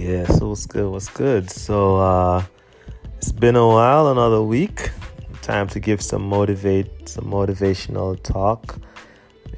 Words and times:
Yeah, 0.00 0.24
so 0.28 0.48
what's 0.48 0.64
good? 0.64 0.90
What's 0.90 1.10
good? 1.10 1.50
So 1.50 1.98
uh 1.98 2.42
it's 3.18 3.32
been 3.32 3.54
a 3.54 3.68
while, 3.68 4.08
another 4.08 4.40
week. 4.40 4.88
Time 5.42 5.68
to 5.68 5.78
give 5.78 6.00
some 6.00 6.22
motivate 6.22 7.06
some 7.06 7.26
motivational 7.26 8.18
talk. 8.22 8.78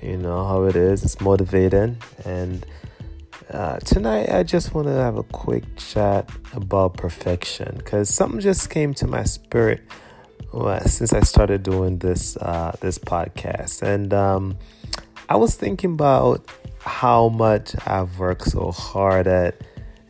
You 0.02 0.16
know 0.16 0.44
how 0.44 0.64
it 0.64 0.74
is, 0.74 1.04
it's 1.04 1.20
motivating. 1.20 1.96
And 2.24 2.66
uh, 3.52 3.78
tonight 3.84 4.30
I 4.30 4.42
just 4.42 4.74
want 4.74 4.88
to 4.88 4.94
have 4.94 5.16
a 5.16 5.22
quick 5.22 5.62
chat 5.76 6.28
about 6.54 6.96
perfection 6.96 7.76
because 7.76 8.12
something 8.12 8.40
just 8.40 8.68
came 8.68 8.94
to 8.94 9.06
my 9.06 9.22
spirit 9.22 9.80
well, 10.52 10.80
since 10.88 11.12
I 11.12 11.20
started 11.20 11.62
doing 11.62 11.98
this 11.98 12.36
uh, 12.38 12.74
this 12.80 12.98
podcast, 12.98 13.82
and 13.82 14.12
um, 14.12 14.58
I 15.28 15.36
was 15.36 15.54
thinking 15.54 15.92
about 15.92 16.44
how 16.80 17.28
much 17.28 17.76
I've 17.86 18.18
worked 18.18 18.50
so 18.50 18.72
hard 18.72 19.28
at 19.28 19.54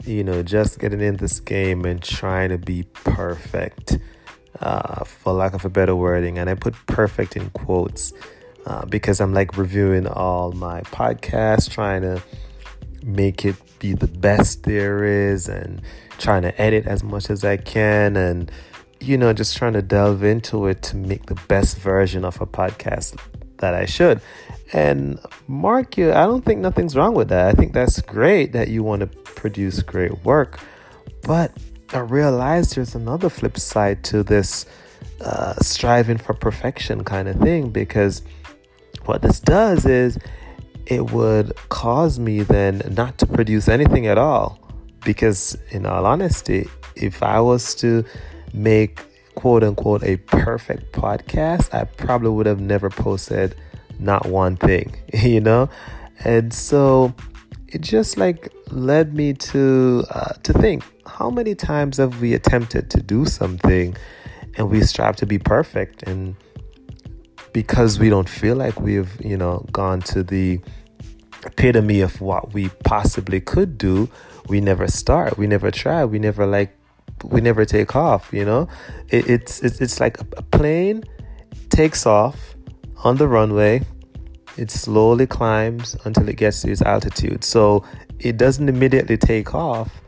you 0.04 0.24
know, 0.24 0.42
just 0.42 0.78
getting 0.78 1.00
in 1.00 1.16
this 1.16 1.40
game 1.40 1.84
and 1.84 2.02
trying 2.02 2.50
to 2.50 2.58
be 2.58 2.84
perfect, 2.94 3.98
uh, 4.60 5.04
for 5.04 5.32
lack 5.32 5.54
of 5.54 5.64
a 5.64 5.70
better 5.70 5.96
wording. 5.96 6.38
And 6.38 6.48
I 6.48 6.54
put 6.54 6.74
perfect 6.86 7.36
in 7.36 7.50
quotes 7.50 8.12
uh, 8.66 8.86
because 8.86 9.20
I'm 9.20 9.34
like 9.34 9.56
reviewing 9.56 10.06
all 10.06 10.52
my 10.52 10.82
podcasts, 10.82 11.70
trying 11.70 12.02
to 12.02 12.22
make 13.04 13.44
it 13.44 13.56
be 13.78 13.92
the 13.94 14.06
best 14.06 14.62
there 14.62 15.04
is 15.04 15.48
and 15.48 15.82
trying 16.18 16.42
to 16.42 16.60
edit 16.60 16.86
as 16.86 17.02
much 17.02 17.30
as 17.30 17.44
I 17.44 17.56
can 17.56 18.16
and 18.16 18.50
you 19.00 19.18
know 19.18 19.32
just 19.32 19.56
trying 19.56 19.72
to 19.72 19.82
delve 19.82 20.22
into 20.22 20.66
it 20.66 20.82
to 20.82 20.96
make 20.96 21.26
the 21.26 21.34
best 21.48 21.78
version 21.78 22.24
of 22.24 22.40
a 22.40 22.46
podcast 22.46 23.18
that 23.62 23.74
I 23.74 23.86
should. 23.86 24.20
And 24.74 25.18
Mark, 25.48 25.96
you, 25.96 26.12
I 26.12 26.24
don't 26.24 26.44
think 26.44 26.60
nothing's 26.60 26.94
wrong 26.94 27.14
with 27.14 27.28
that. 27.30 27.48
I 27.48 27.52
think 27.52 27.72
that's 27.72 28.00
great 28.02 28.52
that 28.52 28.68
you 28.68 28.82
want 28.82 29.00
to 29.00 29.06
produce 29.06 29.82
great 29.82 30.24
work. 30.24 30.60
But 31.22 31.56
I 31.92 32.00
realized 32.00 32.76
there's 32.76 32.94
another 32.94 33.28
flip 33.28 33.58
side 33.58 34.02
to 34.04 34.22
this 34.22 34.66
uh, 35.20 35.54
striving 35.56 36.18
for 36.18 36.34
perfection 36.34 37.04
kind 37.04 37.28
of 37.28 37.38
thing 37.40 37.70
because 37.70 38.22
what 39.04 39.22
this 39.22 39.40
does 39.40 39.84
is 39.84 40.18
it 40.86 41.10
would 41.10 41.54
cause 41.68 42.18
me 42.18 42.42
then 42.42 42.82
not 42.90 43.18
to 43.18 43.26
produce 43.26 43.68
anything 43.68 44.06
at 44.06 44.18
all. 44.18 44.58
Because, 45.04 45.58
in 45.70 45.84
all 45.84 46.06
honesty, 46.06 46.68
if 46.94 47.22
I 47.22 47.40
was 47.40 47.74
to 47.76 48.04
make 48.54 49.02
quote 49.34 49.64
unquote 49.64 50.02
a 50.04 50.16
perfect 50.16 50.92
podcast, 50.92 51.72
I 51.74 51.84
probably 51.84 52.30
would 52.30 52.46
have 52.46 52.60
never 52.60 52.90
posted 52.90 53.54
not 53.98 54.26
one 54.26 54.56
thing, 54.56 54.96
you 55.12 55.40
know? 55.40 55.68
And 56.24 56.52
so 56.52 57.14
it 57.68 57.80
just 57.80 58.16
like 58.16 58.52
led 58.70 59.14
me 59.14 59.32
to 59.32 60.04
uh, 60.10 60.34
to 60.42 60.52
think 60.52 60.84
how 61.06 61.30
many 61.30 61.54
times 61.54 61.96
have 61.96 62.20
we 62.20 62.34
attempted 62.34 62.90
to 62.90 63.02
do 63.02 63.24
something 63.24 63.96
and 64.56 64.70
we 64.70 64.82
strive 64.82 65.16
to 65.16 65.26
be 65.26 65.38
perfect 65.38 66.02
and 66.04 66.36
because 67.52 67.98
we 67.98 68.08
don't 68.08 68.28
feel 68.28 68.56
like 68.56 68.80
we've 68.80 69.20
you 69.20 69.36
know 69.36 69.66
gone 69.72 70.00
to 70.00 70.22
the 70.22 70.60
epitome 71.44 72.00
of 72.00 72.20
what 72.20 72.52
we 72.52 72.68
possibly 72.84 73.40
could 73.40 73.76
do 73.76 74.08
we 74.48 74.60
never 74.60 74.86
start 74.86 75.36
we 75.36 75.46
never 75.46 75.70
try 75.70 76.04
we 76.04 76.18
never 76.18 76.46
like 76.46 76.76
we 77.24 77.40
never 77.40 77.64
take 77.64 77.94
off 77.94 78.32
you 78.32 78.44
know 78.44 78.68
it, 79.08 79.28
it's, 79.28 79.62
it's 79.62 79.80
it's 79.80 80.00
like 80.00 80.20
a 80.20 80.42
plane 80.42 81.02
takes 81.70 82.06
off 82.06 82.54
on 83.04 83.16
the 83.16 83.26
runway 83.26 83.82
it 84.56 84.70
slowly 84.70 85.26
climbs 85.26 85.96
until 86.04 86.28
it 86.28 86.36
gets 86.36 86.62
to 86.62 86.70
its 86.70 86.82
altitude. 86.82 87.44
So 87.44 87.84
it 88.18 88.36
doesn't 88.36 88.68
immediately 88.68 89.16
take 89.16 89.54
off 89.54 90.02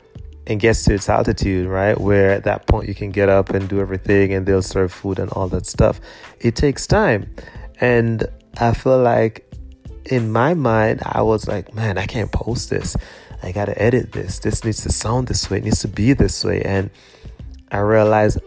and 0.47 0.61
gets 0.61 0.85
to 0.85 0.95
its 0.95 1.09
altitude, 1.09 1.67
right? 1.67 1.99
Where 1.99 2.31
at 2.31 2.45
that 2.45 2.67
point 2.67 2.89
you 2.89 2.95
can 2.95 3.11
get 3.11 3.29
up 3.29 3.51
and 3.51 3.69
do 3.69 3.81
everything 3.81 4.33
and 4.33 4.47
they'll 4.47 4.63
serve 4.63 4.93
food 4.93 5.19
and 5.19 5.31
all 5.31 5.49
that 5.49 5.67
stuff. 5.67 6.01
It 6.41 6.57
takes 6.57 6.87
time. 6.87 7.35
And 7.81 8.27
I 8.59 8.75
feel 8.75 9.01
like 9.01 9.51
in 10.07 10.31
my 10.31 10.53
mind, 10.53 11.01
I 11.05 11.23
was 11.23 11.49
like, 11.49 11.75
man, 11.75 11.97
I 11.97 12.07
can't 12.07 12.31
post 12.31 12.69
this. 12.69 12.97
I 13.45 13.53
got 13.53 13.67
to 13.67 13.81
edit 13.81 14.13
this. 14.13 14.39
This 14.39 14.65
needs 14.65 14.83
to 14.83 14.93
sound 14.93 15.29
this 15.29 15.51
way. 15.51 15.59
It 15.59 15.65
needs 15.65 15.81
to 15.81 15.89
be 15.89 16.13
this 16.13 16.45
way. 16.45 16.63
And 16.63 16.91
I 17.71 17.79
realized 17.79 18.39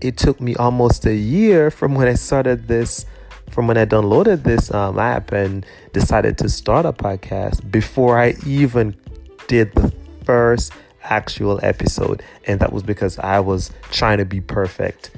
it 0.00 0.16
took 0.16 0.40
me 0.40 0.56
almost 0.56 1.06
a 1.06 1.14
year 1.14 1.70
from 1.70 1.94
when 1.94 2.08
I 2.08 2.14
started 2.14 2.68
this 2.68 3.06
from 3.50 3.68
when 3.68 3.76
I 3.76 3.86
downloaded 3.86 4.42
this 4.42 4.74
um, 4.74 4.98
app 4.98 5.30
and 5.30 5.64
decided 5.92 6.36
to 6.38 6.48
start 6.48 6.84
a 6.84 6.92
podcast 6.92 7.70
before 7.70 8.18
I 8.18 8.34
even 8.44 8.96
did 9.46 9.72
the 9.74 9.92
first 10.24 10.72
actual 11.04 11.60
episode. 11.62 12.22
And 12.46 12.60
that 12.60 12.72
was 12.72 12.82
because 12.82 13.18
I 13.18 13.38
was 13.40 13.70
trying 13.92 14.18
to 14.18 14.24
be 14.24 14.40
perfect 14.40 15.10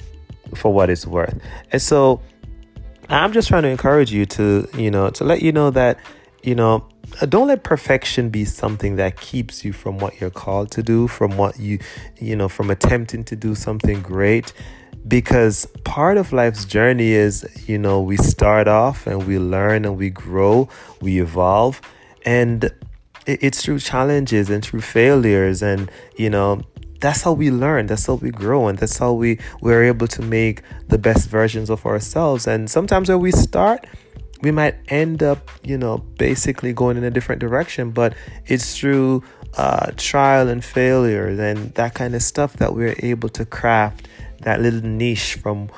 for 0.54 0.72
what 0.72 0.91
it's 0.91 1.06
worth. 1.06 1.41
And 1.72 1.80
so 1.80 2.20
I'm 3.08 3.32
just 3.32 3.48
trying 3.48 3.62
to 3.62 3.70
encourage 3.70 4.12
you 4.12 4.26
to, 4.26 4.68
you 4.76 4.91
know, 4.91 5.08
to 5.10 5.24
let 5.24 5.41
you 5.41 5.52
know 5.52 5.70
that, 5.70 5.98
you 6.42 6.54
know, 6.54 6.86
Uh, 7.20 7.26
don't 7.26 7.48
let 7.48 7.64
perfection 7.64 8.30
be 8.30 8.44
something 8.44 8.96
that 8.96 9.20
keeps 9.20 9.64
you 9.64 9.72
from 9.72 9.98
what 9.98 10.20
you're 10.20 10.30
called 10.30 10.70
to 10.72 10.82
do, 10.82 11.08
from 11.08 11.36
what 11.36 11.58
you, 11.58 11.78
you 12.19 12.36
know, 12.36 12.48
from 12.48 12.70
attempting 12.70 13.24
to 13.24 13.36
do 13.36 13.54
something 13.54 14.00
great. 14.02 14.52
Because 15.06 15.66
part 15.84 16.18
of 16.18 16.32
life's 16.32 16.64
journey 16.64 17.12
is 17.12 17.47
you 17.66 17.78
know 17.78 18.00
we 18.00 18.16
start 18.16 18.68
off 18.68 19.06
and 19.06 19.26
we 19.26 19.38
learn 19.38 19.84
and 19.84 19.97
we 19.97 20.10
grow 20.10 20.68
we 21.00 21.20
evolve. 21.20 21.80
And 22.24 22.70
it's 23.26 23.62
through 23.62 23.78
challenges 23.78 24.48
and 24.50 24.64
through 24.64 24.80
failures 24.80 25.62
and 25.62 25.91
you 26.16 26.30
know 26.30 26.62
that's 27.00 27.22
how 27.22 27.32
we 27.32 27.50
learn 27.50 27.86
that's 27.86 28.06
how 28.06 28.14
we 28.14 28.30
grow 28.30 28.66
and 28.68 28.78
that's 28.78 28.97
how 28.98 29.12
we 29.12 29.38
we're 29.60 29.84
able 29.84 30.06
to 30.08 30.22
make 30.22 30.62
the 30.88 30.98
best 30.98 31.28
versions 31.28 31.70
of 31.70 31.84
ourselves. 31.86 32.47
And 32.47 32.70
sometimes 32.70 33.08
when 33.08 33.20
we 33.20 33.30
start 33.30 33.86
we 34.43 34.50
might 34.50 34.76
end 34.88 35.22
up 35.22 35.50
you 35.62 35.76
know 35.76 35.99
basically 36.19 36.72
going 36.72 36.97
in 36.97 37.04
a 37.04 37.10
different 37.10 37.41
direction 37.41 37.91
but 37.91 38.15
it's 38.47 38.78
through 38.78 39.22
uh, 39.56 39.91
trial 39.97 40.49
and 40.49 40.65
failures 40.65 41.38
and 41.38 41.75
that 41.75 41.94
kind 41.94 42.15
of 42.15 42.22
stuff 42.22 42.54
that 42.54 42.75
we're 42.75 42.94
able 42.98 43.28
to 43.28 43.44
craft 43.44 44.09
that 44.43 44.60
little 44.60 44.82
niche 44.82 45.34
from 45.34 45.69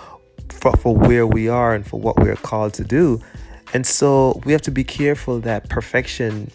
for, 0.48 0.72
for 0.76 0.94
where 0.94 1.26
we 1.26 1.48
are 1.48 1.74
and 1.74 1.86
for 1.86 2.00
what 2.00 2.18
we're 2.18 2.36
called 2.36 2.74
to 2.74 2.84
do. 2.84 3.20
And 3.72 3.86
so 3.86 4.40
we 4.44 4.52
have 4.52 4.62
to 4.62 4.70
be 4.70 4.84
careful 4.84 5.40
that 5.40 5.68
perfection 5.68 6.50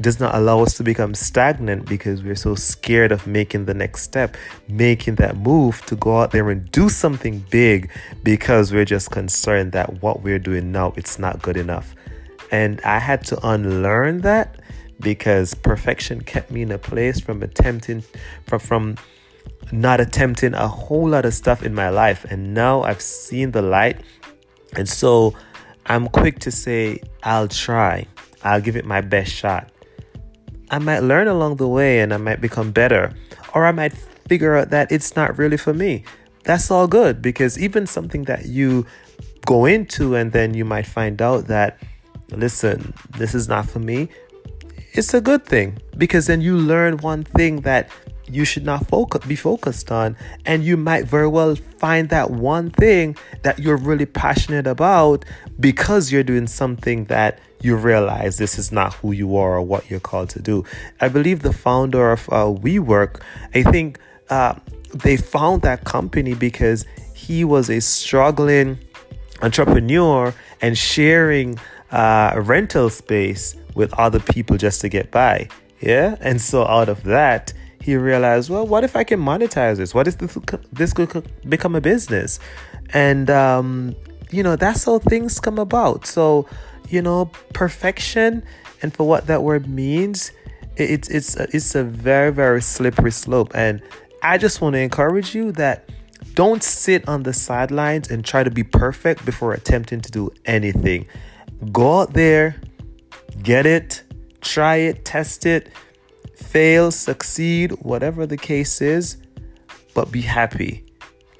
does 0.00 0.20
not 0.20 0.34
allow 0.34 0.62
us 0.62 0.74
to 0.74 0.82
become 0.82 1.14
stagnant 1.14 1.86
because 1.86 2.22
we're 2.22 2.34
so 2.34 2.54
scared 2.54 3.12
of 3.12 3.26
making 3.26 3.64
the 3.64 3.74
next 3.74 4.02
step, 4.02 4.36
making 4.68 5.16
that 5.16 5.36
move 5.36 5.84
to 5.86 5.96
go 5.96 6.20
out 6.20 6.32
there 6.32 6.50
and 6.50 6.70
do 6.70 6.88
something 6.88 7.44
big 7.50 7.90
because 8.22 8.72
we're 8.72 8.84
just 8.84 9.10
concerned 9.10 9.72
that 9.72 10.02
what 10.02 10.22
we're 10.22 10.38
doing 10.38 10.72
now 10.72 10.92
it's 10.96 11.18
not 11.18 11.40
good 11.42 11.56
enough. 11.56 11.94
And 12.50 12.80
I 12.82 12.98
had 12.98 13.24
to 13.26 13.46
unlearn 13.46 14.20
that 14.20 14.60
because 15.00 15.54
perfection 15.54 16.22
kept 16.22 16.50
me 16.50 16.62
in 16.62 16.70
a 16.70 16.78
place 16.78 17.20
from 17.20 17.42
attempting 17.42 18.02
from 18.46 18.60
from 18.60 18.96
not 19.72 20.00
attempting 20.00 20.54
a 20.54 20.68
whole 20.68 21.08
lot 21.08 21.24
of 21.24 21.34
stuff 21.34 21.62
in 21.62 21.74
my 21.74 21.88
life. 21.88 22.24
And 22.30 22.54
now 22.54 22.82
I've 22.82 23.00
seen 23.00 23.50
the 23.50 23.62
light. 23.62 24.00
And 24.74 24.88
so 24.88 25.34
I'm 25.86 26.08
quick 26.08 26.38
to 26.40 26.50
say, 26.50 27.00
I'll 27.22 27.48
try, 27.48 28.06
I'll 28.44 28.60
give 28.60 28.76
it 28.76 28.84
my 28.84 29.00
best 29.00 29.32
shot. 29.32 29.70
I 30.70 30.78
might 30.78 31.00
learn 31.00 31.28
along 31.28 31.56
the 31.56 31.68
way 31.68 32.00
and 32.00 32.12
I 32.12 32.16
might 32.16 32.40
become 32.40 32.72
better, 32.72 33.12
or 33.54 33.66
I 33.66 33.72
might 33.72 33.92
figure 34.28 34.56
out 34.56 34.70
that 34.70 34.90
it's 34.90 35.14
not 35.14 35.38
really 35.38 35.56
for 35.56 35.72
me. 35.72 36.04
That's 36.44 36.70
all 36.70 36.86
good 36.86 37.22
because 37.22 37.58
even 37.58 37.86
something 37.86 38.24
that 38.24 38.46
you 38.46 38.86
go 39.44 39.64
into 39.64 40.14
and 40.14 40.32
then 40.32 40.54
you 40.54 40.64
might 40.64 40.86
find 40.86 41.22
out 41.22 41.46
that, 41.46 41.78
listen, 42.30 42.92
this 43.16 43.34
is 43.34 43.48
not 43.48 43.68
for 43.68 43.78
me, 43.78 44.08
it's 44.92 45.14
a 45.14 45.20
good 45.20 45.44
thing 45.44 45.78
because 45.96 46.26
then 46.26 46.40
you 46.40 46.56
learn 46.56 46.98
one 46.98 47.22
thing 47.22 47.60
that 47.60 47.90
you 48.28 48.44
should 48.44 48.64
not 48.64 48.86
focus 48.88 49.24
be 49.26 49.36
focused 49.36 49.92
on 49.92 50.16
and 50.44 50.64
you 50.64 50.76
might 50.76 51.04
very 51.04 51.28
well 51.28 51.54
find 51.54 52.08
that 52.08 52.30
one 52.30 52.70
thing 52.70 53.16
that 53.42 53.58
you're 53.58 53.76
really 53.76 54.06
passionate 54.06 54.66
about 54.66 55.24
because 55.60 56.10
you're 56.10 56.24
doing 56.24 56.46
something 56.46 57.04
that 57.04 57.38
you 57.62 57.76
realize 57.76 58.38
this 58.38 58.58
is 58.58 58.70
not 58.70 58.94
who 58.94 59.12
you 59.12 59.36
are 59.36 59.56
or 59.56 59.62
what 59.62 59.88
you're 59.90 60.00
called 60.00 60.28
to 60.30 60.40
do 60.40 60.64
i 61.00 61.08
believe 61.08 61.42
the 61.42 61.52
founder 61.52 62.12
of 62.12 62.28
uh, 62.30 62.44
WeWork 62.44 63.20
i 63.54 63.62
think 63.62 63.98
uh, 64.30 64.54
they 64.94 65.16
found 65.16 65.62
that 65.62 65.84
company 65.84 66.34
because 66.34 66.84
he 67.14 67.44
was 67.44 67.70
a 67.70 67.80
struggling 67.80 68.78
entrepreneur 69.42 70.34
and 70.60 70.76
sharing 70.76 71.58
uh, 71.92 72.40
rental 72.44 72.90
space 72.90 73.56
with 73.74 73.92
other 73.94 74.18
people 74.18 74.56
just 74.56 74.80
to 74.80 74.88
get 74.88 75.10
by 75.10 75.48
yeah 75.80 76.16
and 76.20 76.40
so 76.40 76.66
out 76.66 76.88
of 76.88 77.02
that 77.04 77.52
he 77.86 77.94
realized, 77.94 78.50
well, 78.50 78.66
what 78.66 78.82
if 78.82 78.96
I 78.96 79.04
can 79.04 79.20
monetize 79.20 79.76
this? 79.76 79.94
What 79.94 80.08
if 80.08 80.18
this, 80.18 80.36
this 80.72 80.92
could 80.92 81.30
become 81.48 81.76
a 81.76 81.80
business? 81.80 82.40
And, 82.92 83.30
um, 83.30 83.94
you 84.32 84.42
know, 84.42 84.56
that's 84.56 84.84
how 84.84 84.98
things 84.98 85.38
come 85.38 85.60
about. 85.60 86.04
So, 86.04 86.48
you 86.88 87.02
know, 87.02 87.30
perfection 87.52 88.42
and 88.82 88.94
for 88.94 89.06
what 89.06 89.26
that 89.26 89.42
word 89.42 89.68
means, 89.68 90.32
it's 90.76 91.08
it's 91.08 91.36
a, 91.36 91.48
it's 91.54 91.74
a 91.74 91.84
very 91.84 92.32
very 92.32 92.60
slippery 92.60 93.12
slope 93.12 93.52
and 93.54 93.82
I 94.22 94.38
just 94.38 94.60
want 94.60 94.74
to 94.74 94.80
encourage 94.80 95.34
you 95.34 95.52
that 95.52 95.88
don't 96.34 96.62
sit 96.62 97.08
on 97.08 97.22
the 97.22 97.32
sidelines 97.32 98.10
and 98.10 98.24
try 98.24 98.42
to 98.44 98.50
be 98.50 98.62
perfect 98.62 99.24
before 99.24 99.52
attempting 99.52 100.00
to 100.02 100.10
do 100.10 100.30
anything. 100.44 101.06
Go 101.72 102.00
out 102.00 102.12
there, 102.12 102.60
get 103.42 103.66
it, 103.66 104.02
try 104.40 104.76
it, 104.76 105.04
test 105.04 105.46
it, 105.46 105.70
fail, 106.36 106.90
succeed, 106.90 107.70
whatever 107.80 108.26
the 108.26 108.36
case 108.36 108.80
is, 108.80 109.16
but 109.94 110.12
be 110.12 110.20
happy. 110.20 110.84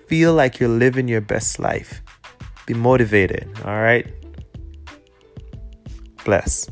Feel 0.06 0.34
like 0.34 0.60
you're 0.60 0.68
living 0.68 1.08
your 1.08 1.20
best 1.20 1.58
life. 1.58 2.02
Be 2.64 2.74
motivated, 2.74 3.48
all 3.64 3.80
right? 3.82 4.06
Bless. 6.26 6.66